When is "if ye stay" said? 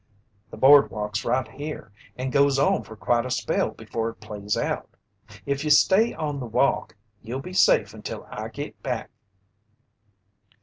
5.45-6.11